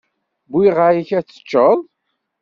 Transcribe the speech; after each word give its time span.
Wwiɣ-ak-d 0.51 1.09
ad 1.19 1.25
teččeḍ. 1.27 1.77